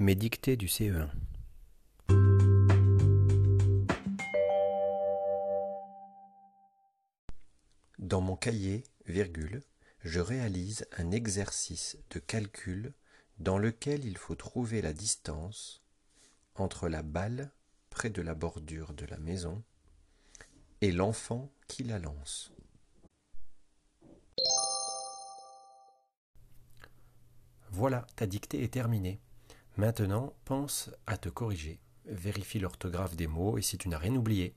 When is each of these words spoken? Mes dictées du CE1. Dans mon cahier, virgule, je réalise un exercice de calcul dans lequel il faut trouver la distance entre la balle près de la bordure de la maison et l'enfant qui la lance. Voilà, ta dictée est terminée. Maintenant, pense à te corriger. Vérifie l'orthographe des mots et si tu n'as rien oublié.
Mes 0.00 0.14
dictées 0.14 0.56
du 0.56 0.68
CE1. 0.68 1.08
Dans 7.98 8.20
mon 8.20 8.36
cahier, 8.36 8.84
virgule, 9.06 9.60
je 10.04 10.20
réalise 10.20 10.86
un 10.96 11.10
exercice 11.10 11.98
de 12.10 12.20
calcul 12.20 12.92
dans 13.40 13.58
lequel 13.58 14.04
il 14.04 14.16
faut 14.16 14.36
trouver 14.36 14.82
la 14.82 14.92
distance 14.92 15.82
entre 16.54 16.88
la 16.88 17.02
balle 17.02 17.50
près 17.90 18.08
de 18.08 18.22
la 18.22 18.36
bordure 18.36 18.94
de 18.94 19.04
la 19.04 19.18
maison 19.18 19.64
et 20.80 20.92
l'enfant 20.92 21.50
qui 21.66 21.82
la 21.82 21.98
lance. 21.98 22.52
Voilà, 27.70 28.06
ta 28.14 28.28
dictée 28.28 28.62
est 28.62 28.74
terminée. 28.74 29.20
Maintenant, 29.78 30.34
pense 30.44 30.90
à 31.06 31.16
te 31.16 31.28
corriger. 31.28 31.78
Vérifie 32.04 32.58
l'orthographe 32.58 33.14
des 33.14 33.28
mots 33.28 33.58
et 33.58 33.62
si 33.62 33.78
tu 33.78 33.88
n'as 33.88 33.96
rien 33.96 34.16
oublié. 34.16 34.56